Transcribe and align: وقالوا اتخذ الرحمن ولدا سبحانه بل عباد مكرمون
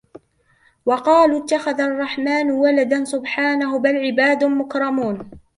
وقالوا 0.85 1.45
اتخذ 1.45 1.79
الرحمن 1.81 2.51
ولدا 2.51 3.03
سبحانه 3.03 3.79
بل 3.79 3.97
عباد 3.97 4.43
مكرمون 4.43 5.31